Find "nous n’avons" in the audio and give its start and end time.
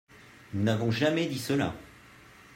0.55-0.89